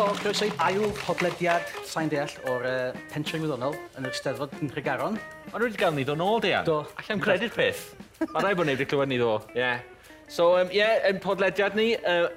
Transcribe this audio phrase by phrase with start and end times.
[0.00, 4.70] Helo, croeso i ail podlediad sain deall o'r uh, pensiwn wyddonol yn yr Steddfod yn
[4.72, 5.18] Rhygaron.
[5.50, 6.64] Ond nhw wedi gael ni ddo nôl, Dian.
[6.64, 6.78] Do.
[7.02, 7.82] Allai'n credu'r peth.
[8.32, 9.34] Mae rai bod ni wedi clywed ni ddo.
[9.52, 9.58] Ie.
[9.60, 9.82] Yeah.
[10.24, 12.30] So, ie, um, yeah, yn podlediad ni, uh,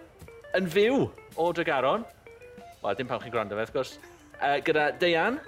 [0.59, 1.05] yn fyw
[1.39, 2.03] o Dregaron,
[2.83, 3.95] wel, dim pan chi'n gwrando fe, wrth gwrs,
[4.41, 5.39] uh, gyda Deian,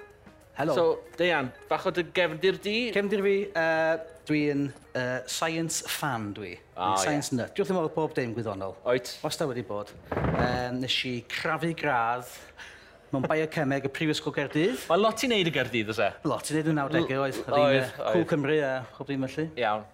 [0.56, 0.74] Helo.
[0.74, 0.84] So,
[1.18, 2.76] Deian, fach o dy gefndir di?
[2.94, 3.96] Cefndir fi, uh,
[4.28, 6.54] dwi'n uh, science fan dwi.
[6.76, 7.42] Oh, ah, science yeah.
[7.42, 7.52] nut.
[7.58, 8.72] Dwi'n meddwl pob dim gwyddonol.
[8.88, 9.10] Oet.
[9.26, 12.32] Os da wedi bod, um, nes i crafu gradd
[13.12, 14.80] mewn biochemeg y Prifysgol Gerdydd.
[14.88, 16.08] Mae lot i wneud y Gerdydd, oes e?
[16.24, 17.42] Lot i wneud yn 90au oedd.
[17.44, 17.92] Oedd, oedd.
[18.00, 19.48] Cwl Cymru a chob dim felly.
[19.60, 19.84] Iawn.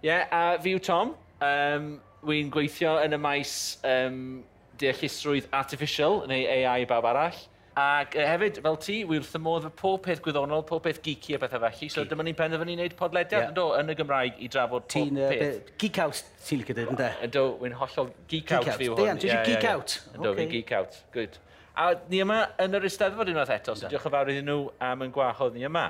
[0.00, 1.12] Ie, yeah, a fi yw Tom.
[1.44, 1.92] Um,
[2.24, 3.52] Wy'n gweithio yn y maes
[3.88, 4.40] um,
[4.80, 7.36] deallusrwydd artificial, neu AI i bawb arall.
[7.80, 10.98] Ac uh, hefyd, fel ti, wy wrth y modd y pob peth gwyddonol, pob peth
[11.04, 11.88] geeky a bethau felly.
[11.92, 13.52] So dyma ni'n penderfynu wneud podlediad yeah.
[13.56, 15.70] do, yn y Gymraeg i drafod pob Ti'n, uh, peth.
[15.80, 17.08] Geek out, ti'n lygo dweud, ynddo?
[17.26, 19.00] Ynddo, wy'n hollol geek out fi o hwn.
[19.04, 19.96] Dean, ti'n yeah, geek out?
[20.16, 21.00] Ynddo, fi'n geek out.
[21.14, 21.38] Good.
[21.80, 25.06] A ni yma yn yr Eisteddfod unwaith eto, so diolch yn fawr iddyn nhw am
[25.06, 25.86] yn gwahodd ni yma.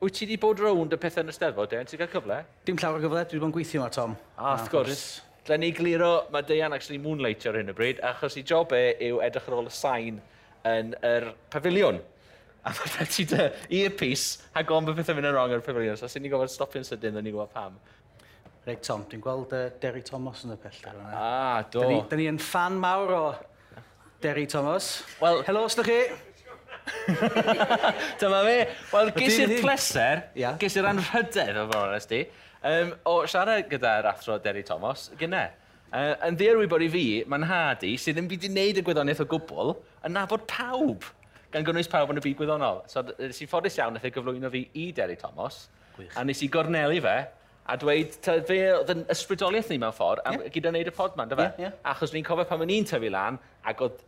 [0.00, 1.88] Wyt ti wedi bod rownd y pethau yn y Eisteddfod, Dean?
[1.90, 2.38] Ti'n cael cyfle?
[2.68, 4.14] Dim llawer o gyfle, dwi wedi bod yn gweithio yma, Tom.
[4.36, 5.04] A, wrth gwrs.
[5.46, 8.82] Dlen ni gliro, mae Deian actually moonlightio ar hyn o bryd, achos i job e
[9.08, 10.22] yw edrych ar ôl y sain
[10.66, 12.02] yn yr pafiliwn.
[12.66, 15.98] A mae ti dy earpiece a gofyn bod pethau mynd yn wrong ar y pafiliwn.
[16.00, 17.76] So, sy'n ni gofod stopio'n sydyn, dyn ni gwybod pam.
[18.66, 21.10] Reit, Tom, dwi'n gweld uh, Derry Thomas yn y pellter yna.
[21.14, 21.84] Ah, do.
[21.84, 23.26] Dyn ni, dyn ni yn fan mawr o
[24.24, 25.04] Derry Thomas.
[25.20, 25.44] Wel...
[25.46, 26.00] Helo, os chi?
[28.20, 28.56] Dyma fe.
[28.92, 30.56] Wel, ges i'r pleser, yeah.
[30.60, 32.24] ges i'r anrhydedd o fawr nes di,
[32.66, 35.46] um, o siarad gyda'r athro Derry Thomas, gyda.
[35.86, 39.28] Uh, yn ddiarwybod i fi, mae'n had sydd ddim byd i wneud y gwyddoniaeth o
[39.30, 41.06] gwbl, yn nabod pawb,
[41.54, 42.84] gan gynnwys pawb yn y byd gwyddonol.
[42.90, 46.14] So, nes i ffodus iawn, nath ei gyflwyno fi i Derry Thomas, Gwych.
[46.16, 47.16] a nes i gornelu fe,
[47.66, 50.52] a dweud, ta, fe oedd yn ysbrydoliaeth ni mewn ffordd, a yeah.
[50.54, 51.48] gyda wneud y pod ma'n, dyfa?
[51.56, 51.80] Yeah, yeah.
[51.92, 54.04] Achos ni'n cofio pan o'n i'n tyfu lan, ac oedd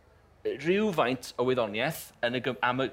[0.63, 2.89] rhywfaint o wyddoniaeth yn y, am y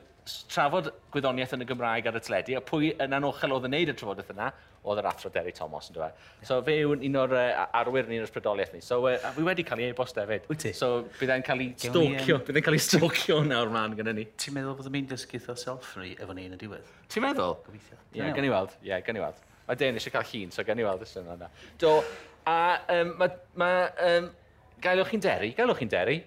[0.51, 3.93] trafod gwyddoniaeth yn y Gymraeg ar y teledu, a pwy yn anochel oedd yn neud
[3.93, 4.49] y trafodaeth yna,
[4.87, 6.21] oedd yr athro Derry Thomas, yn dweud.
[6.47, 8.83] So fe yw un o'r uh, arwyr ni'n ysbrydoliaeth ni.
[8.85, 10.47] So uh, fi wedi cael ei e-bost hefyd.
[10.51, 10.73] Wyt ti?
[10.77, 14.29] So bydd e'n cael ei stalcio, bydd e'n cael ei stalcio nawr man gyda ni.
[14.39, 16.95] Ti'n meddwl bod y mynd dysgu o selfri efo ni yn y diwedd?
[17.13, 17.59] Ti'n meddwl?
[17.67, 17.99] Gobeithio.
[18.15, 18.79] Ie, yeah, gen i weld.
[18.81, 19.43] Ie, yeah, gen i weld.
[19.67, 21.51] Mae Dan eisiau cael hun, so gen i weld ysyn yna.
[21.83, 21.99] Do,
[22.47, 22.59] a
[23.01, 23.39] um, mae...
[23.59, 23.71] Ma,
[24.07, 24.35] um,
[24.83, 26.21] gaelwch chi'n deri, gaelwch chi'n deri,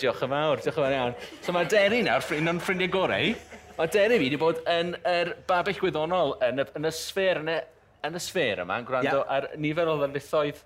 [0.00, 1.14] Diolch yn fawr, diolch yn fawr iawn.
[1.44, 3.34] So mae Derry nawr, ffrind o'n ffrindiau gorau,
[3.76, 7.52] mae Derry fi wedi bod yn yr babell gwyddonol yn y, yn y sfer, yn
[7.52, 7.60] y,
[8.08, 9.36] yn y sfer yma, yn gwrando yeah.
[9.36, 10.64] ar nifer o ddefnithoedd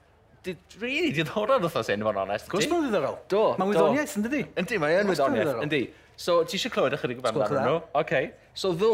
[0.81, 2.49] really diddorol wrth os hyn, fo'n onest.
[2.53, 3.21] Gwrs mae'n ddiddorol.
[3.33, 3.45] Do.
[3.59, 4.41] Mae'n wyddoniaeth, ynddi?
[4.61, 5.85] Yndi, mae'n wyddoniaeth, yndi.
[6.21, 7.79] So, ti eisiau clywed ychydig o fan amdanyn nhw?
[8.01, 8.21] Oce.
[8.55, 8.91] So, ddo,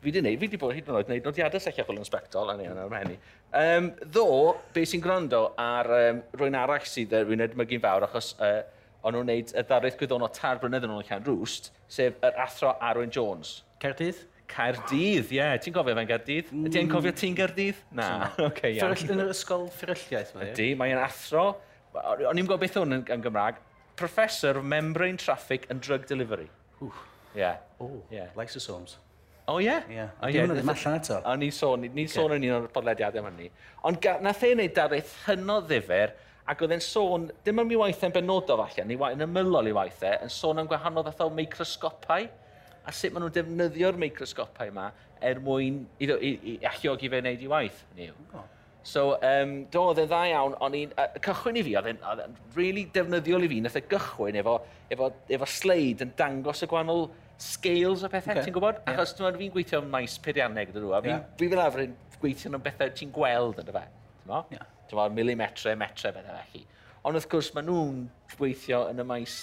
[0.00, 2.62] fi wedi gwneud, fi wedi bod hyd yn oed wneud nodiadau sechach o'n sbectol, a'n
[2.64, 3.18] iawn ar hynny.
[3.54, 4.28] Um, ddo,
[4.76, 8.62] be sy'n gwrando ar um, rwy'n arall sydd uh, rwy'n edmygu'n fawr, achos uh,
[9.04, 12.72] o'n nhw'n gwneud y ddarraeth gwyddonol tar blynedd yn ôl llan rwst, sef yr athro
[12.80, 13.58] Arwen Jones.
[13.82, 14.22] Caerdydd?
[14.48, 15.38] Caerdydd, ie.
[15.38, 15.54] Yeah.
[15.60, 16.50] Ti'n cofio fe'n Gaerdydd?
[16.52, 16.66] Mm.
[16.70, 17.84] Ydy'n cofio ti'n Gaerdydd?
[17.96, 18.96] Na, oce, okay, iawn.
[18.96, 20.50] Fferyll yn yr ysgol ffyrylliaeth mae.
[20.52, 21.46] Ydy, mae'n athro.
[21.94, 23.60] O'n i'n gwybod beth hwn yn, yn Gymraeg.
[24.00, 26.48] Professor of Membrane Traffic and Drug Delivery.
[26.80, 26.90] Ie.
[27.36, 27.56] Yeah.
[27.80, 28.32] Oh, yeah.
[28.38, 28.96] lysosomes.
[29.46, 29.74] O ie?
[29.92, 30.08] Ie.
[30.24, 31.20] Ddim allan eto.
[31.20, 33.50] A ni sôn, ni sôn yn un o'r podlediadau am hynny.
[33.84, 36.14] Ond nath e'n wneud darith hynod ddifur
[36.50, 40.18] ac oedd e'n sôn, dim am ei waithau'n benodol falle, neu yn ymylol ei waithau,
[40.26, 42.26] yn sôn am gwahanol fath o microsgopau,
[42.84, 44.90] a sut maen nhw'n defnyddio'r microscopau yma
[45.24, 47.80] er mwyn i, i, i, i achiogi fe wneud i waith.
[47.96, 48.12] Niw.
[48.36, 48.44] Oh.
[48.84, 52.36] So, um, do, oedd e'n dda iawn, ond i'n, uh, cychwyn i fi, oedd e'n
[52.58, 54.58] really defnyddiol i fi, nath e gychwyn efo,
[54.92, 57.06] efo, efo sleid yn dangos y gwahanol
[57.40, 58.44] scales o pethau, okay.
[58.44, 58.82] ti'n gwybod?
[58.82, 58.92] Yeah.
[58.92, 61.24] Achos dwi'n fi'n gweithio am maes peirianneg, dydw nhw, a fi, yeah.
[61.40, 63.86] fi fel arfer yn gweithio am bethau ti'n gweld yn y fe.
[64.28, 66.64] Yeah ti'n milimetre, metre, bethau felly.
[67.04, 68.00] Ond wrth gwrs, maen nhw'n
[68.38, 69.38] gweithio yn y maes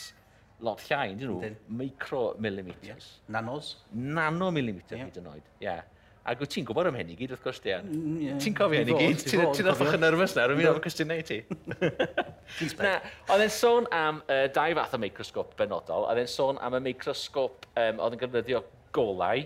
[0.65, 3.07] lot llai, dyn nhw, micromillimetres.
[3.15, 3.33] Yeah.
[3.37, 3.75] Nanos?
[3.93, 5.09] Nanomillimetre yeah.
[5.09, 5.65] hyd yn oed, ie.
[5.67, 5.81] Yeah.
[6.21, 7.87] Ac wyt ti'n gwybod am hyn i gyd, wrth gwrs, Dian?
[8.21, 8.37] Yeah.
[8.41, 9.23] Ti'n cofio hyn i gyd?
[9.25, 11.39] Ti'n othach yn nerfus nawr, rwy'n ofyn cwestiynau i ti.
[12.83, 12.91] Na,
[13.33, 16.83] oedd e'n sôn am uh, dau fath o microsgop benodol, oedd e'n sôn am y
[16.91, 18.61] microsgop um, oedd yn defnyddio
[18.93, 19.41] golau,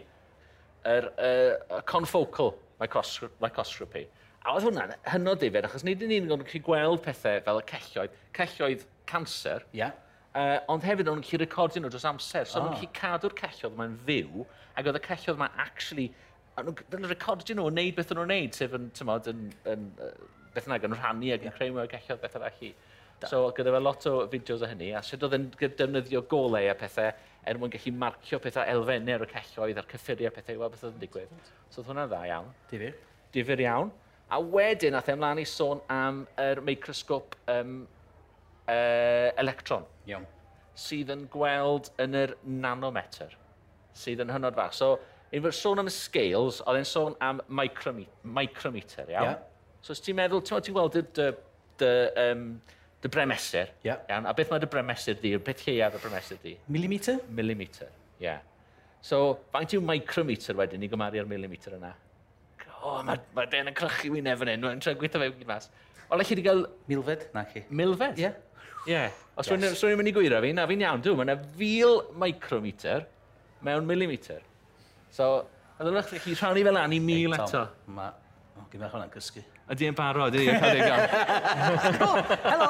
[0.85, 2.51] yr er, uh, confocal
[2.83, 4.03] microscopy.
[4.45, 7.63] A oedd hwnna'n hynod ddifed, achos nid yn un o'n gallu gweld pethau fel y
[7.71, 9.95] celloedd, celloedd cancer, yeah.
[10.37, 12.45] uh, ond hefyd o'n gallu recordio nhw dros amser.
[12.45, 12.67] So oh.
[12.67, 14.45] o'n gallu cadw'r celloedd yma'n fyw,
[14.77, 16.11] ac oedd y celloedd yma actually,
[16.61, 19.89] yn recordio nhw yn neud beth o'n nhw'n neud, sef yn, tymod, yn, yn,
[20.53, 22.71] beth yna, yn rhannu ac yn creu mwy o celloedd beth arall i.
[23.17, 23.31] Da.
[23.31, 26.77] So gyda fe lot o fideos o hynny, a sut oedd yn defnyddio golau a
[26.77, 27.09] pethau
[27.49, 30.85] er mwyn gallu marcio pethau elfennau ar y celloedd a'r cyffuriau pethau i weld beth
[30.85, 31.45] oedd yn digwydd.
[31.71, 32.49] So oedd hwnna'n dda iawn.
[32.69, 32.97] Difyr.
[33.33, 33.93] Difyr iawn.
[34.35, 37.85] A wedyn, ath ymlaen i sôn am yr microsgop um,
[38.67, 39.85] uh, electron.
[40.09, 40.25] Iawn.
[40.75, 43.35] Sydd yn gweld yn yr nanometer.
[43.95, 44.75] Sydd yn hynod fach.
[44.75, 44.97] So,
[45.31, 49.35] un fyr sôn am y scales, oedd e'n sôn am microme micrometer, iawn?
[49.37, 49.77] Yeah.
[49.79, 51.29] So, os ti'n meddwl, ti'n ti weld y, dy,
[51.79, 51.91] dy,
[52.25, 52.47] um,
[53.03, 54.03] dy bremesur, yeah.
[54.09, 54.27] iawn?
[54.27, 55.35] A beth mae dy bremesur di?
[55.47, 56.57] Beth lleiaf y bremesur di?
[56.75, 57.21] Millimeter?
[57.39, 58.27] Millimeter, ie.
[58.27, 58.43] Yeah.
[59.05, 61.91] So, faint yw micrometer wedyn i gymaru â'r millimeter yna?
[62.85, 65.69] o, mae ma Den yn crychu wyneb fan hyn, mae'n trefn gweithio fe gyd mas.
[66.05, 66.65] O, le chi wedi cael...
[66.91, 67.25] Milfed?
[67.33, 67.63] Na chi.
[67.69, 68.19] Milfed?
[68.21, 68.27] Ie.
[68.27, 68.35] Yeah.
[68.85, 68.93] Ie.
[68.93, 69.21] Yeah.
[69.35, 69.81] Os yes.
[69.81, 73.07] rwy'n mynd i gwirio fi, na fi'n iawn, dwi'n mynd fil micrometer
[73.65, 74.43] mewn millimeter.
[75.15, 75.31] So,
[75.75, 77.63] a ddylwch chi rhannu fel an i mil hey, eto.
[77.95, 78.11] Ma,
[78.55, 79.41] o, gymryd hwnna'n cysgu.
[79.73, 81.05] Ydy e'n barod, ydy e'n cael ei gael.
[82.45, 82.69] Helo!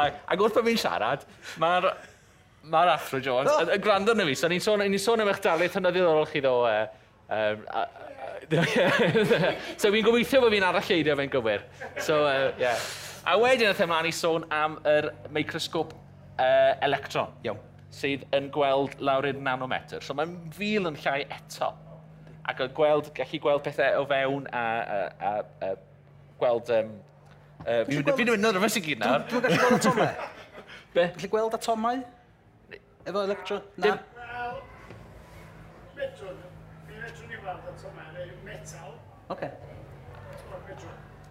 [0.00, 1.28] Ac wrth bod fi'n siarad,
[1.60, 1.92] mae'r
[2.70, 3.70] Mae'r Athro Jones, oh.
[3.72, 6.42] y gwrando na fi, so ni'n sôn, ni sôn am eich dalaeth hynny ddiddorol chi
[6.44, 6.82] ddo, uh,
[7.30, 8.10] Um, a, a,
[9.80, 11.62] so fi'n gobeithio bod fi'n arall eidio fe'n gywir.
[12.02, 12.80] So, uh, yeah.
[13.30, 17.60] A wedyn wnaeth ymlaen i sôn am yr microsgop uh, electron, iawn,
[17.94, 20.02] sydd yn gweld lawr i'r nanometr.
[20.02, 21.70] So mae'n fil yn llai eto.
[22.50, 25.00] Ac o'n gweld, gallu gweld pethau o fewn a, a,
[25.30, 25.32] a,
[25.68, 25.72] a
[26.42, 26.74] gweld...
[26.74, 26.94] Um,
[27.62, 29.26] uh, fi'n mynd yn rhywbeth i gyd nawr.
[29.30, 30.30] Dwi'n gallu gweld atomau.
[30.96, 31.10] Be?
[31.14, 32.06] Gallu gweld atomau?
[33.06, 33.62] Efo electro?
[33.76, 33.92] Na.
[33.92, 34.06] Dim.
[36.00, 36.49] Well,
[38.44, 38.94] metal.
[39.30, 39.50] Okay.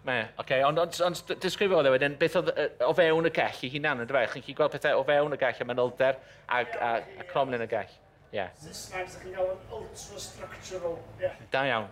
[0.04, 0.64] Me, oce, okay.
[0.64, 2.52] ond on, on, disgrifio oedd e wedyn, beth oedd
[2.88, 4.22] o fewn y gell i hunan, ynddo fe?
[4.34, 6.16] Chi'n chi gweld pethau o fewn y gell, y manylder
[6.48, 7.92] a, a, a cromlin y gell.
[8.30, 8.38] Ie.
[8.38, 8.54] Yeah.
[8.62, 10.96] Saesneg, sy'n chi'n gael yn ultra-structural.
[11.20, 11.42] Yeah.
[11.52, 11.90] Da iawn.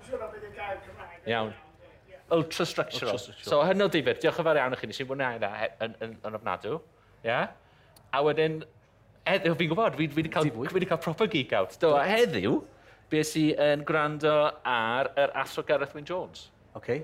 [1.27, 1.53] Iawn.
[2.37, 3.19] Ultra-structural.
[3.19, 5.51] Ultra so, hynny o difyr, diolch yn fawr iawn i chi, nes i'n mwynhau yna
[5.67, 6.77] yn, yn, yn ofnadw.
[6.77, 7.27] Ie.
[7.27, 7.51] Yeah.
[8.15, 8.61] A wedyn,
[9.27, 11.75] heddiw, fi'n gwybod, fi wedi cael, fi cael proper geek out.
[11.83, 12.61] Do, heddiw,
[13.11, 14.35] beth sy'n yn gwrando
[14.67, 16.49] ar yr athro Gareth Wyn Jones.
[16.75, 17.03] Okay.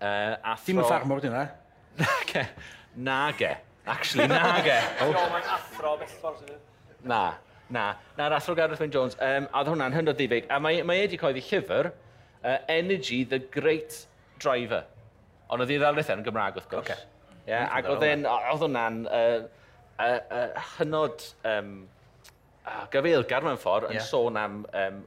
[0.00, 0.66] Uh, athro...
[0.66, 1.46] Dim yn ffarmwr dyna?
[1.46, 2.04] E?
[2.04, 2.44] Nage.
[2.96, 3.56] Nage.
[3.88, 4.78] Actually, nage.
[5.00, 5.12] oh.
[5.14, 6.50] Mae'n athro bellffordd.
[7.08, 7.22] Na.
[7.72, 7.86] Na.
[8.18, 9.16] Na'r athro Gareth Wyn Jones.
[9.20, 10.48] Um, a oedd hwnna'n hynod ddifig.
[10.52, 11.90] A mae, mae wedi coeddi llyfr,
[12.42, 14.02] uh, Energy the Great
[14.42, 14.84] Driver.
[15.48, 16.90] Ond oedd ei ddalwraeth yn Gymraeg, wrth gwrs.
[16.90, 17.14] Okay.
[17.48, 18.04] Yeah, ac oedd
[18.60, 19.46] hwnna'n uh,
[20.04, 21.72] uh, uh, hynod um,
[22.66, 24.02] uh, gyfeilgar mewn ffordd yeah.
[24.02, 25.00] yn sôn am um,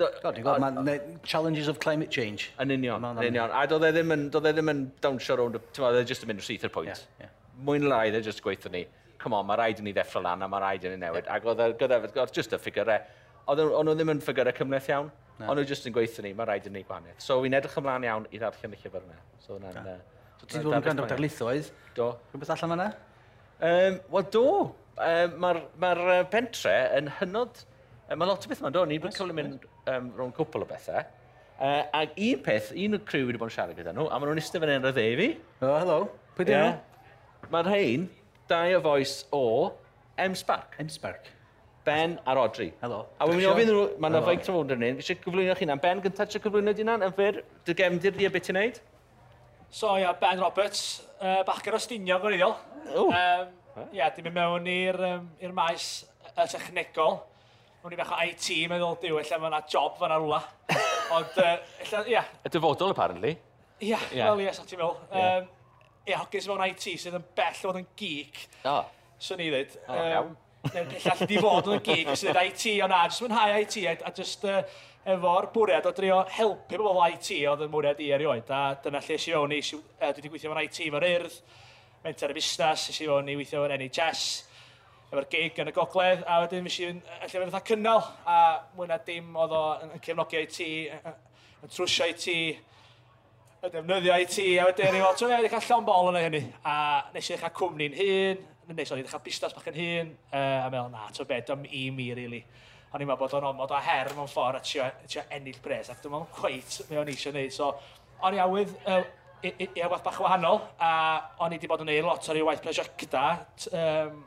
[0.00, 2.50] Mae'n challenges of climate change.
[2.60, 3.52] Yn union, yn union.
[3.52, 6.32] A doedd e ddim yn, doedd e ddim yn dawnsio rownd, ti'n meddwl, just yn
[6.32, 7.04] mynd syth i'r pwynt.
[7.20, 7.34] Yeah, yeah.
[7.66, 8.86] Mwyn lai, dde just gweithio ni,
[9.22, 11.28] come on, mae rhaid i ni ddeffro lan a mae rhaid i ni newid.
[11.30, 13.04] Ac oedd e, gyda'r oedd just y ffigurau,
[13.52, 15.12] oedd nhw ddim yn ffigurau cymleth iawn,
[15.42, 17.22] ond nhw just yn gweithio ni, mae rhaid i ni gwahaniaeth.
[17.22, 19.18] So, fi'n edrych ymlaen iawn i ddarllen y llyfr yna.
[19.44, 19.96] So, na, na.
[20.40, 21.70] So, ti'n dod yn gwrando darlithoedd?
[21.98, 22.08] Do.
[22.32, 22.88] Rhywbeth allan yna?
[23.62, 24.46] Um, Wel, do.
[24.92, 27.62] Um, Mae'r ma pentre yn hynod
[28.12, 28.88] Uh, mae lot o beth yma'n dod.
[28.90, 31.04] Ni'n bod cyfle mynd um, rhwng cwpl o bethau.
[31.62, 34.32] Uh, ac un peth, un o'r criw wedi bod yn siarad gyda nhw, a maen
[34.32, 35.28] nhw'n eistedd fan hyn dde fi.
[35.62, 35.96] O, oh, helo.
[36.36, 37.46] Pwy dyn yeah.
[37.52, 38.04] Mae'r rhain,
[38.50, 39.44] dau o foes o
[40.20, 40.76] M-Spark.
[40.82, 41.30] M-Spark.
[41.86, 42.68] Ben a Rodri.
[42.82, 43.00] Helo.
[43.16, 45.74] A wy'n mynd i ofyn nhw, mae'n ofaig trafod yn un, fi eisiau cyflwyno chi'n
[45.86, 48.84] Ben, gyntaf eisiau cyflwyno di'n an, yn fyr, dy gefndir di a beth i'n neud?
[49.72, 50.84] So, ia, yeah, Ben Roberts,
[51.16, 52.58] uh, bachgar o stinio gwreiddiol.
[52.92, 55.92] Um, ia, yeah, di mynd mewn i'r um, maes
[56.36, 57.22] y technegol.
[57.82, 60.38] Nw'n i bach o IT, meddwl, diw, lle mae yna job fan rwla.
[61.16, 61.56] Ond, uh,
[61.90, 62.04] ia.
[62.06, 62.28] Yeah.
[62.46, 63.32] Y dyfodol, apparently.
[63.82, 64.28] Ia, yeah, yeah.
[64.30, 65.00] wel, ia, sa ti'n meddwl.
[65.10, 65.48] Ia, um,
[66.06, 68.38] yeah, hogyn mewn IT sydd yn bell o fod yn geek.
[68.62, 68.76] O.
[68.76, 69.16] Oh.
[69.22, 69.74] Swn i ddweud.
[69.82, 70.30] O, oh, iawn.
[70.68, 74.14] Neu'n gall di fod yn geek sydd IT, ond na, jyst mwynhau IT, a, a
[74.20, 74.62] jyst uh,
[75.16, 78.54] efo'r bwriad o drio helpu bobl IT oedd yn mwriad i erioed.
[78.54, 81.42] A dyna lle si o'n i, si, uh, dwi wedi gweithio mewn IT fo'r urdd,
[82.06, 84.26] mentor y busnes, si o'n i weithio mewn NHS,
[85.12, 88.36] efo'r gig yn y gogledd, a wedyn mis i'n allan fatha cynnal, a
[88.78, 92.36] mwy na dim oedd o yn, yn cefnogi i ti, yn trwsio i ti,
[93.60, 96.76] yn defnyddio i ti, a wedyn ni'n meddwl, ti'n cael llon bol yna hynny, a
[97.12, 98.40] nes i ddechrau cwmni'n hun,
[98.72, 101.84] nes i ddechrau busnes bach yn hun, uh, a meddwl, na, ti'n bed, am i
[101.92, 102.40] mi, really.
[102.94, 106.00] O'n i'n meddwl bod o'n omod o her mewn ffordd a tio ennill pres, ac
[106.00, 107.68] dwi'n meddwl cweit mae o'n eisiau gwneud, so
[108.24, 109.04] o'n i awydd uh,
[109.44, 110.92] i, i, i, i bach wahanol, a
[111.44, 113.28] o'n i wedi bod yn gwneud lot o'r waith prosiecta,
[113.76, 114.22] um,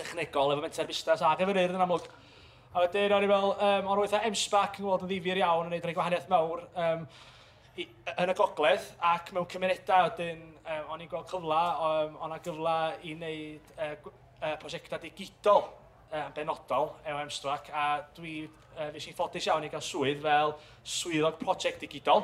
[0.00, 2.10] technegol efo menter busnes ac efo'r urdd yn amlwg.
[2.70, 5.72] A wedyn o'n i fel, um, o'n weithiau M-SPAC yn gweld yn ddifur iawn yn
[5.72, 7.00] gwneud rhaid gwahaniaeth mawr um,
[7.74, 12.34] i, yn y gogledd ac mewn cymunedau wedyn um, o'n i'n gweld cyfla, um, o'n
[12.36, 17.88] a gyfla i wneud uh, uh, prosiectau digidol um, benodol efo M-SPAC a
[18.20, 20.54] dwi uh, fes i'n ffodus iawn i gael swydd fel
[20.94, 22.22] swyddog prosiect digidol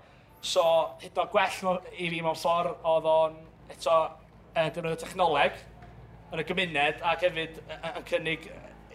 [0.42, 0.64] So,
[1.02, 3.36] hyd o gwell i fi mewn ffordd oedd o'n
[3.74, 3.96] eto
[4.54, 5.58] e, defnyddio technoleg
[6.30, 8.46] yn y gymuned ac hefyd yn cynnig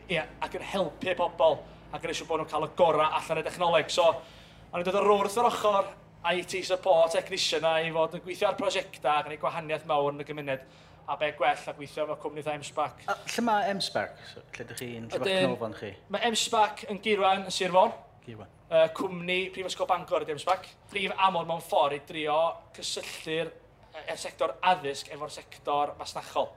[0.08, 1.58] ia, ac yn helpu pobl
[1.94, 3.92] ac yn eisiau bod nhw'n cael y gorau allan y technoleg.
[3.92, 4.06] So,
[4.70, 5.92] o'n i'n dod o'r wrth yr ochr
[6.32, 10.14] IT support technician a i fod yn gweithio ar prosiectau ac yn ei gwahaniaeth mawr
[10.14, 10.64] yn y gymuned
[11.04, 13.04] a be gwell a gweithio efo cwmni dda M-SPAC.
[13.34, 14.16] Lle mae M-Spark?
[14.30, 15.90] So, Lle ydych chi'n llyfach canolfan chi?
[16.14, 17.92] Mae M-SPAC yn Girwan, yn Sir Fôn.
[18.24, 20.66] Uh, cwmni Prifysgol Bangor y Demsbac.
[20.88, 22.38] Prif amod mewn ffordd i drio
[22.76, 26.48] cysylltu'r e, er sector addysg efo'r sector masnachol.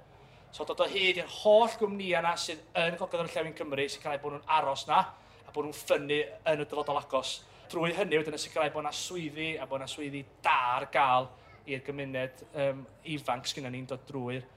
[0.55, 4.05] So dod o hyd i'r holl gwmnïau yna sydd yn Gogledd yn Llefyn Cymru sy'n
[4.05, 6.21] cael ei bod nhw'n aros na a bod nhw'n ffynnu
[6.53, 7.41] yn y dyfodol agos.
[7.67, 11.27] Drwy hynny wedyn yn sicrhau bod yna swyddi a bod yna swyddi da ar gael
[11.67, 14.47] i'r gymuned um, ifanc sgynna ni'n dod drwy'r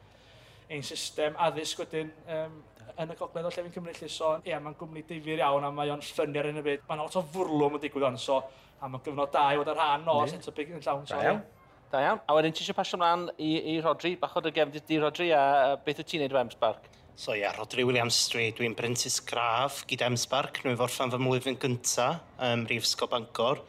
[0.71, 2.61] ein system addysg wedyn um,
[2.99, 5.93] yn y gogledd o llefyn Cymru, lle, so, ie, mae'n gwmni difyr iawn, a mae
[5.95, 6.85] o'n ffynnu ar un y byd.
[6.89, 8.41] Mae'n lot o fwrlwm yn digwydd on, so,
[8.81, 11.43] a mae'n gyfnod da i fod ar rhan o set up yn llawn, so, iawn.
[11.91, 12.23] Da iawn.
[12.27, 15.33] A wedyn ti eisiau pasio mlaen i, i Rodri, bach o dy gefndir di Rodri,
[15.35, 15.43] a,
[15.73, 16.87] a beth wyt ti'n neud o Emsbarc?
[17.21, 21.19] So ie, yeah, Rodri Williams Street, dwi'n Brentys Graf gyda Emsbarc, Park, dwi'n forfan fy
[21.21, 22.07] mlwyddyn gynta,
[22.47, 23.61] ym Rifsgo Bangor.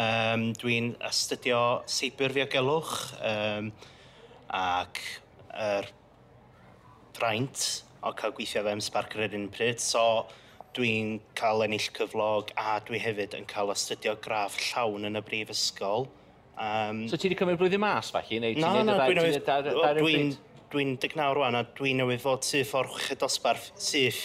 [0.00, 2.92] Um, dwi'n astudio Seibr Fiogelwch
[3.26, 3.70] um,
[4.54, 5.00] ac
[5.50, 5.88] yr er,
[7.16, 7.64] Fraint
[8.02, 9.82] o cael gweithio fe M-Spark ar yr un pryd.
[9.82, 10.04] So
[10.76, 16.06] dwi'n cael ennill cyflog a dwi hefyd yn cael astudio graff llawn yn y brifysgol.
[16.60, 18.42] Um, so ti wedi cymryd blwyddyn mas falle?
[18.42, 20.38] Neu no, no, dwi'n newydd...
[20.70, 24.20] Dwi'n deg nawr rwan a dwi'n newydd fod syth o'r chwched dosbarth syth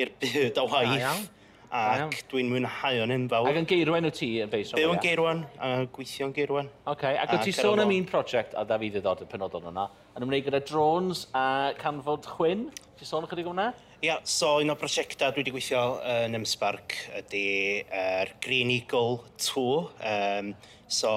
[0.00, 1.26] i'r byd o waith.
[1.70, 3.50] Ac dwi'n mwynhau o'n enfawr.
[3.50, 6.70] Ac yn geirwen wyt ti yn beis o Byw yn geirwen, a gweithio yn geirwen.
[6.94, 7.18] Okay.
[7.20, 9.84] Ac wyt ti sôn am un prosiect a da fi ddod y penodol yna,
[10.20, 12.66] yn ymwneud gyda drones a canfod chwyn.
[12.98, 13.70] Ti'n sôn ychydig o hwnna?
[14.04, 17.46] Ia, so un o brosiectau dwi wedi gweithio yn Ymsbarc ydy
[17.88, 19.64] er Green Eagle 2.
[20.10, 20.50] Um,
[20.92, 21.14] so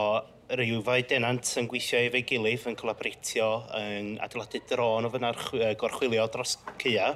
[0.48, 3.50] yr rhywfaid denant yn gweithio efo'i gilydd yn colaboratio
[3.82, 5.44] yn adeiladu dron o fyna'r
[5.84, 7.12] gorchwilio dros Cia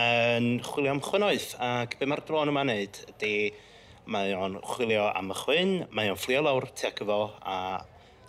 [0.00, 1.52] yn chwilio am chwynoedd.
[1.60, 3.34] Ac be mae'r dron yma'n neud ydy
[4.08, 7.60] mae o'n chwilio am y chwyn, mae o'n fflio lawr tuag efo a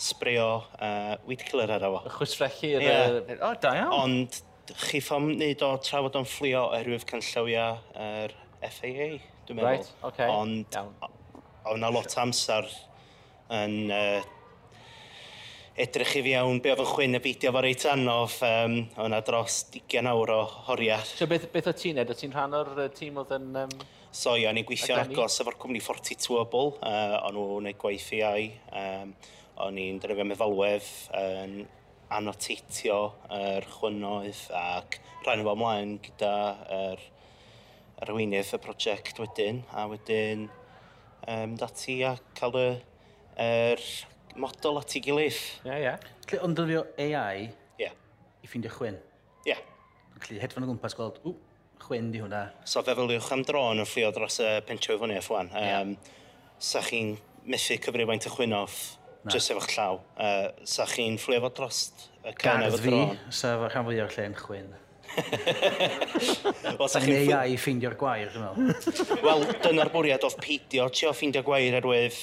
[0.01, 0.49] sbrio,
[0.81, 2.01] uh, weed killer ar efo.
[2.07, 2.85] Y Chwisfrechu yr...
[2.87, 3.37] Yeah.
[3.45, 3.95] O, da iawn.
[3.99, 4.41] Ond
[4.87, 9.09] chi ffom wneud o trafod o'n fflio oherwydd canllawiau yr FAA,
[9.47, 9.67] dwi'n meddwl.
[9.67, 10.29] Right, okay.
[10.31, 10.77] Ond
[11.71, 12.67] o'n a lot amser
[13.53, 14.21] yn uh,
[15.81, 18.37] edrych i fi iawn be oedd yn chwyn y beidio fo reit anodd.
[18.47, 21.07] Um, o'n a dros 20 awr o horiad.
[21.17, 22.11] So beth, beth o ti'n ed?
[22.11, 23.51] O ti'n rhan o'r tîm oedd yn...
[23.65, 23.75] Um...
[24.11, 26.73] So, o'n i'n gweithio agos efo'r cwmni 42 Bobl.
[26.83, 28.49] Uh, o'n nhw'n gwneud gwaith AI.
[28.75, 29.13] Um,
[29.61, 30.87] O'n i'n drefio meddalwedd
[31.17, 31.59] yn
[32.11, 32.99] anoteitio
[33.31, 36.31] yr chwynoedd ac rhan efo ymlaen gyda
[36.77, 37.03] yr
[38.01, 40.47] arweinydd y prosiect wedyn a wedyn
[41.29, 42.65] um, dati a cael y,
[43.45, 43.83] yr
[44.41, 45.37] model at ei gilydd.
[45.37, 45.85] Ie, yeah, ie.
[45.85, 46.09] Yeah.
[46.31, 47.45] Lle ond dylio AI
[47.81, 47.93] yeah.
[48.41, 48.97] i ffeindio chwyn?
[49.45, 49.51] Ie.
[49.53, 49.61] Yeah.
[50.25, 51.35] Lle hedfan o gwmpas gweld, ww,
[51.85, 52.47] chwyn di hwnna.
[52.65, 55.53] So fe fyliwch am dron yn fflio dros y pentio i fyny F1.
[55.61, 55.93] Um.
[56.61, 57.15] Sa chi'n
[57.49, 58.81] methu cyfri faint y chwynoff
[59.29, 59.99] jyst efo'ch llaw.
[60.15, 61.81] Uh, sa chi'n fflio fo dros
[62.25, 63.11] y can efo dron?
[63.11, 64.71] Gardd fi, sef rhan fwy o'r lle'n chwyn.
[66.79, 67.13] Wel, sa chi'n...
[67.13, 69.21] Neu ai ffeindio'r gwair, dwi'n meddwl.
[69.27, 70.87] Wel, dyna'r bwriad oedd peidio.
[70.93, 72.19] Ti o ffeindio gwair erwydd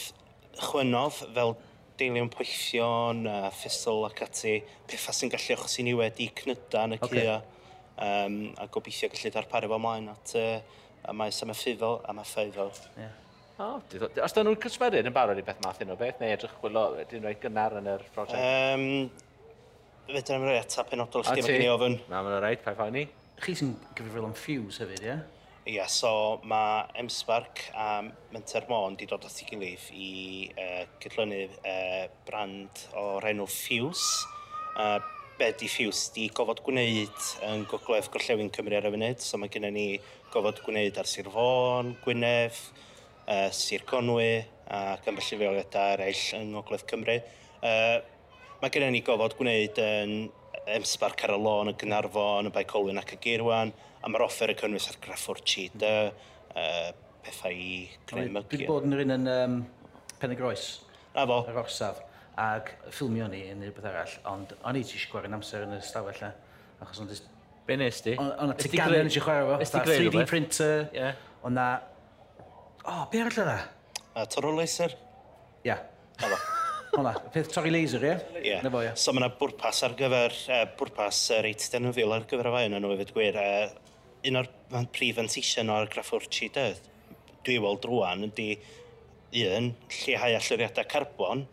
[0.59, 1.55] chwynodd fel
[1.99, 4.59] deilion poethion, a ffisl ac ati,
[4.91, 7.25] pethau sy'n gallu achos i ni wedi cnyda yn y okay.
[7.25, 7.39] cua.
[7.99, 12.23] Um, a gobeithio gallu darparu fo ymlaen at uh, y maes am y ffifo am
[12.23, 12.71] y ffeifo.
[12.97, 13.17] Yeah.
[13.59, 13.81] Oh,
[14.23, 16.85] os da nhw'n cysmerid yn barod i beth math hyn o beth, neu edrych chwilo,
[17.11, 18.39] dwi'n rhoi gynnar yn yr prosiect?
[18.39, 18.85] Um,
[20.07, 21.97] Fyd yn rhoi atab penodol sydd ddim yn ei ofyn.
[22.07, 23.03] Na, mae'n rhaid, pa ffawn ni?
[23.43, 25.11] Chi sy'n gyfrifol am fuse hefyd, ie?
[25.11, 25.27] Yeah?
[25.65, 27.89] Ie, yeah, so mae M-Spark a
[28.31, 30.15] Menter Môn wedi dod at ei gilydd i
[30.55, 34.23] uh, gydlynu uh, brand o'r enw Fuse.
[34.79, 35.01] Uh,
[35.39, 39.51] be di Fuse di gofod gwneud yn gogledd gorllewin Cymru ar y funud, so mae
[39.51, 39.89] gennym ni
[40.31, 42.69] gofod gwneud ar Sir Fôn, Gwynedd,
[43.29, 47.19] uh, Sir Conwy ac yn felly feoliadau eraill yng Ngogledd Cymru.
[47.59, 47.99] Uh,
[48.63, 50.15] mae gennym ni gofod gwneud yn
[50.75, 54.99] emsbar Carolon, yn Gynarfon, yn Baicolwyn ac y Geirwan, a mae'r offer yn cynnwys ar
[55.05, 56.11] Graffwr Cheetah,
[56.53, 56.91] uh,
[57.25, 58.51] pethau i greu mygiau.
[58.53, 59.57] Dwi bod yn yr un yn um,
[60.21, 60.69] Penegroes,
[61.15, 61.41] a fo.
[61.49, 62.03] yr orsaf,
[62.39, 65.83] ac ffilmio ni yn rhywbeth arall, ond o'n i ti eisiau gwario amser yn y
[65.85, 66.33] stafell na,
[66.85, 67.17] achos ond
[67.69, 68.15] Be nes di?
[68.17, 69.81] Ond y tegannau yn eisiau chwarae fo.
[69.85, 71.19] 3D printer, yeah.
[71.45, 71.67] ond na
[72.85, 73.59] O, oh, be arall yna?
[73.59, 73.99] E?
[74.19, 74.95] A torro laser.
[75.65, 75.75] Ia.
[75.75, 75.85] Yeah.
[76.23, 76.39] Helo.
[76.95, 78.15] Hwna, peth torri laser, ie?
[78.41, 78.55] Ie.
[78.65, 78.95] Na fo, ie.
[78.99, 82.63] So mae yna bwrpas ar gyfer, uh, bwrpas uh, reit denwfil ar gyfer y fai
[82.71, 83.39] yna nhw hefyd gwir.
[83.39, 84.49] Uh, un o'r
[84.95, 86.81] prif antision o'r graffwrchi dydd,
[87.47, 88.49] dwi weld drwan ydy
[89.45, 91.45] un, lleihau alluriadau carbon,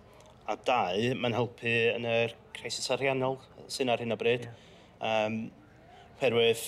[0.49, 3.37] a dau, mae'n helpu yn yr crisis ariannol
[3.69, 4.47] sy'n ar hyn o bryd.
[4.47, 4.63] Yeah.
[5.05, 5.39] Um,
[6.21, 6.63] perwydd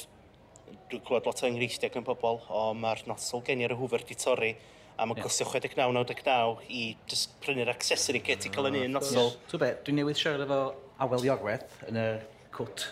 [0.91, 4.53] dwi'n clywed lot o enghreifftiau gan pobl o mae'r nosol gen i'r hwfer di torri
[4.97, 5.25] a mae'n yeah.
[5.27, 9.33] costio 69.99 i just prynu'r accessory kit i cael yn un nosol.
[9.51, 10.61] Tw be, dwi'n newydd siarad efo
[11.05, 12.07] Awel Iorwerth yn y
[12.55, 12.87] cwt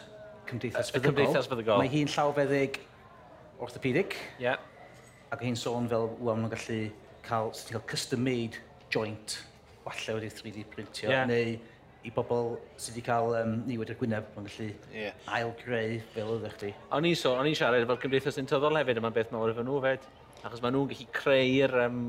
[0.50, 1.16] Cymdeithas Fyddygol.
[1.16, 1.82] Cymdeithas Fyddygol.
[1.82, 2.78] Mae hi'n llawfeddyg
[3.66, 4.18] orthopedic.
[4.42, 4.62] Yeah.
[5.34, 6.80] Ac hi'n sôn fel, wwan nhw'n gallu
[7.26, 8.62] cael, cael custom-made
[8.94, 9.40] joint,
[9.88, 11.26] walle wedi 3D printio, yeah.
[11.30, 11.56] neu
[12.06, 15.26] i bobl sydd wedi cael um, niwed ar Gwyneb, mae'n gallu yeah.
[15.38, 16.72] ail-greu fel oedd chdi.
[16.94, 19.80] O'n i'n so, on i'n siarad efo'r Gymdeithas Untyddol hefyd, yma'n beth mawr efo nhw
[19.86, 20.06] fed,
[20.44, 22.00] achos maen nhw'n gallu creu'r, um,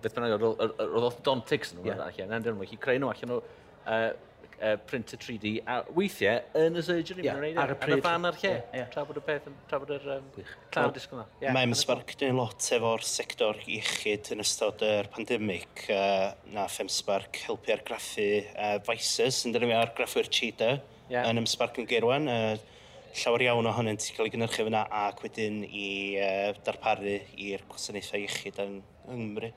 [0.00, 2.02] beth bynnag, yr orthodontics nhw, yeah.
[2.06, 3.40] allan, yn dyn nhw'n gallu creu nhw allan nhw,
[3.84, 4.29] uh,
[4.60, 7.24] uh, printer 3D a weithiau yn y surgery.
[7.26, 7.52] Yeah, ar, e.
[7.62, 7.94] ar y pryd.
[7.96, 8.52] Ar y fan ar lle.
[8.52, 8.90] Yeah, yeah.
[8.92, 10.26] Tra bod y peth yn, tra bod yr um,
[10.72, 11.26] clawr disgwyl yma.
[11.42, 15.86] Yeah, Mae'n sbarc dyn lot efo'r sector iechyd yn ystod yr pandemig.
[15.88, 20.78] Uh, na Femsbarc helpu argraffu uh, vices yn dyn ni argraffu'r cheetah
[21.10, 21.26] yeah.
[21.26, 22.30] yn ymsbarc yn geirwan.
[22.30, 22.78] Uh,
[23.20, 25.88] llawer iawn ohonynt sy'n cael ei gynnyrchu fyna ac wedyn i
[26.22, 29.50] uh, darparu i'r gwasanaethau iechyd yng Nghymru.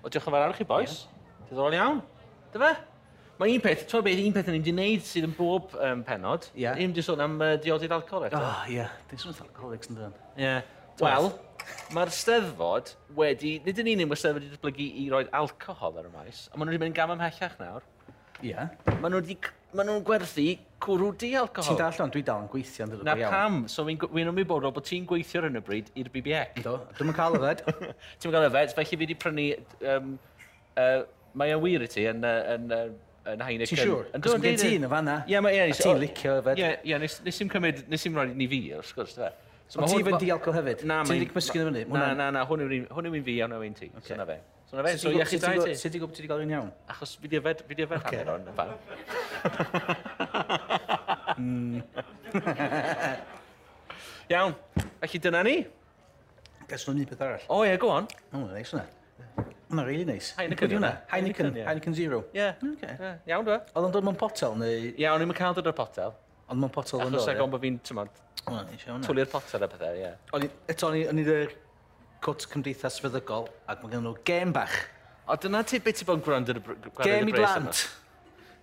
[0.00, 1.02] O, diolch yn fawr arwch chi, boys.
[1.06, 1.46] Yeah.
[1.48, 2.02] Diddorol iawn.
[2.52, 2.74] Dyfa?
[3.40, 6.50] Mae un peth, ti'n beth, un peth yn ni'n gwneud sydd yn bob um, penod.
[6.52, 6.66] Ie.
[6.66, 6.76] Yeah.
[6.76, 8.36] Ni'n sôn am uh, diodydd alcohol eto.
[8.36, 8.74] Oh, ie.
[8.74, 8.90] Yeah.
[9.08, 10.18] Dwi'n sôn alcoholics yn dyn.
[10.36, 10.50] Ie.
[11.00, 11.28] Wel,
[11.96, 13.54] mae'r steddfod wedi...
[13.64, 16.68] Nid yn unig mae'r steddfod wedi datblygu i roi alcohol ar y maes, ond maen
[16.68, 17.88] nhw wedi mynd gam ymhellach nawr.
[18.42, 18.50] Ie.
[18.50, 18.76] Yeah.
[19.00, 19.40] Maen nhw wedi...
[19.72, 20.48] Maen nhw'n gwerthu
[20.84, 21.70] cwrw di alcohol.
[21.70, 24.84] Ti'n dall ond dwi dal yn gweithio yn Na pam, so fi'n fi ymwybodol bod
[24.84, 26.60] ti'n gweithio ar hyn o bryd i'r BBX.
[26.66, 27.62] Do, dwi'n cael yfed.
[28.20, 29.52] ti'n cael yfed, felly fi wedi prynu...
[29.94, 30.18] Um,
[30.74, 31.06] uh,
[31.38, 32.88] mae o wir i ti yn, uh, yn uh,
[33.34, 33.76] yn Heineken.
[33.76, 34.08] Ti'n siŵr?
[34.16, 35.16] Cos mae gen ti yn y fanna.
[35.30, 35.60] Ie, mae...
[35.64, 36.60] A ti'n licio hefyd.
[36.60, 37.84] Ie, ie, nes i'n cymryd...
[37.92, 39.30] Nes i'n rhoi ni fi, wrth gwrs, dwi.
[39.70, 40.80] So Ond ti fe'n dialco hefyd?
[40.90, 41.84] Na, ti'n lic mysgu fyny?
[41.94, 43.90] Na, na, na, hwn yw'n fi iawn yw'n ti.
[44.02, 44.40] So na fe.
[44.66, 45.76] So na fe, so iach i dau ti.
[45.78, 46.70] Sut ti'n gwybod ti wedi cael un iawn?
[46.90, 48.70] Achos fi di yfed, fi di yfed hanner o'n fan.
[51.40, 51.78] Mm.
[54.30, 54.54] Iawn,
[55.00, 55.54] felly dyna ni.
[56.70, 57.46] Gaswn ni beth arall.
[57.50, 58.06] O ie, go on.
[58.34, 58.84] O, neis yna.
[59.70, 60.32] Mae'n really nice.
[60.34, 60.90] Heineken yna?
[61.12, 62.24] Heineken, Heineken Zero.
[62.34, 62.48] Ie.
[63.30, 63.58] Iawn dwi.
[63.70, 64.88] Oedd o'n dod mewn potel neu...
[64.98, 66.16] Iawn, ni'n cael dod o'r potel.
[66.50, 67.20] Ond mewn potel yn dod.
[67.20, 68.16] Achos ag ond bod fi'n, tymod,
[69.06, 70.48] twli'r potel a pethau, ie.
[70.74, 71.54] Eto, o'n i ddyr
[72.26, 74.74] cwt cymdeithas feddygol, ac mae gen nhw gem bach.
[75.30, 77.84] O, dyna ti beth ti bod yn gwrando ar y bres Gem i blant.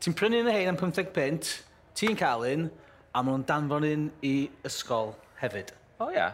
[0.04, 1.54] Ti'n prynu yn y hein am 15 pint,
[1.98, 2.68] ti'n cael un,
[3.16, 4.34] a maen nhw'n danfon un i
[4.68, 5.72] ysgol hefyd.
[6.04, 6.34] O, ia.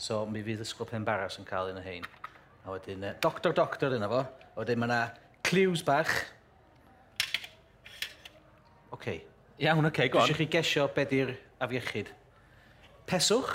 [0.00, 2.08] So, mi fydd ysgol pen baras yn cael un y hein.
[2.68, 4.18] A wedyn, uh, doctor, doctor yna fo.
[4.28, 4.98] A wedyn, mae yna
[5.48, 6.10] clues bach.
[8.92, 8.98] Oce.
[8.98, 9.22] Okay.
[9.64, 10.28] Iawn, oce, okay, go on.
[10.28, 11.32] Dwi chi gesio be di'r
[11.64, 12.12] afiechyd.
[13.08, 13.54] Peswch,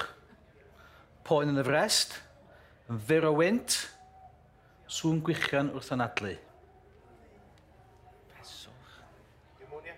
[1.29, 2.17] poen yn y frest,
[2.89, 3.77] yn fyr o wynt,
[4.89, 6.33] sŵn gwychian wrth anadlu.
[8.33, 8.99] Peswch.
[9.61, 9.97] Pneumonia.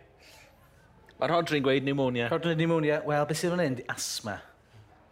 [1.21, 2.27] Mae'r Rodri'n gweud pneumonia.
[2.35, 2.99] Rodri'n pneumonia.
[3.07, 3.83] Wel, beth sydd yn hyn?
[3.95, 4.41] Asma.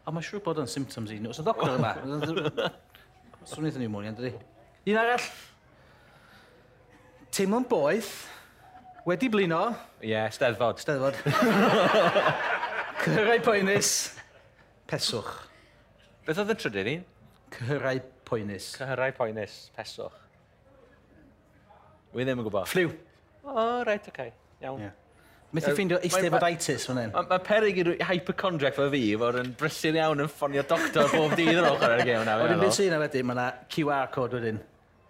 [0.04, 1.32] Ond mae'n siŵr bod o'n symptoms i nhw.
[1.32, 1.96] Os y doctor yma.
[3.50, 4.32] Swn i'n ni mwyn, Andri.
[4.88, 5.26] Un arall.
[7.34, 8.12] Teimlo'n boeth.
[9.08, 9.62] Wedi blino.
[10.00, 10.80] Ie, yeah, steddfod.
[10.80, 11.18] Steddfod.
[13.04, 13.90] Cyrrau poenus.
[14.88, 15.34] Peswch.
[16.24, 17.06] Beth oedd y trydydd un?
[17.58, 18.70] Cyrrau poenus.
[18.78, 19.58] Cyrrau poenus.
[19.76, 20.20] Peswch.
[22.14, 22.70] Wi ddim yn gwybod.
[22.70, 22.94] Ffliw.
[23.44, 24.14] O, oh, reit, oce.
[24.14, 24.32] Okay.
[24.64, 24.86] Iawn.
[24.86, 25.03] Yeah.
[25.54, 27.12] Methu ffeindio eistefoditis fan hyn.
[27.14, 31.36] Mae ma perig i'r hypochondriac fel fi fod yn brysur iawn yn ffonio doctor bob
[31.38, 32.24] dydd yn ochr ar y gym.
[32.42, 34.58] Wedyn beth sy'n wedyn, mae yna QR code wedyn.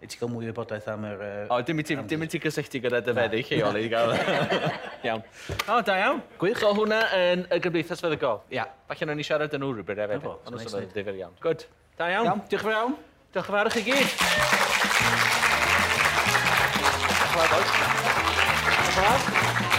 [0.04, 1.22] I ti gael mwy o wybodaeth am yr...
[1.48, 1.84] O, dim i
[2.28, 4.12] ti gysylltu gyda dyfeddu lleol i gael.
[5.06, 5.22] Iawn.
[5.64, 6.20] O, da iawn.
[6.42, 6.60] Gwych.
[6.60, 8.42] So hwnna yn y gymdeithas feddygol.
[8.52, 8.66] Ia.
[8.90, 10.28] Falle nhw'n i siarad yn nhw rhywbryd hefyd.
[10.28, 11.32] Ond os yna ddifur iawn.
[11.40, 11.64] Good.
[11.96, 12.28] Da iawn.
[12.28, 12.44] Iawn.
[12.52, 12.98] Diolch yn fawr iawn.
[13.32, 14.12] Diolch yn fawr i chi gyd.
[17.32, 17.64] Diolch yn fawr.
[18.84, 19.73] Diolch yn fawr.